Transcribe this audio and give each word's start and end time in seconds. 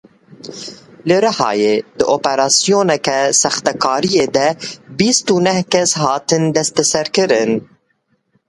Li 1.09 1.17
Rihayê 1.23 1.73
di 1.97 2.03
operasyoneke 2.15 3.19
sextekariyê 3.41 4.25
de 4.35 4.47
bîst 4.97 5.25
û 5.35 5.35
neh 5.47 5.61
kes 5.73 5.91
hatin 6.03 6.43
desteserkirin. 6.55 7.51